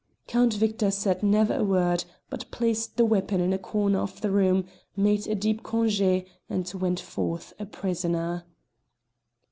[0.25, 4.31] Count Victor said never a word, but placed the weapon in a corner of the
[4.31, 8.43] room, made a deep congé, and went forth a prisoner.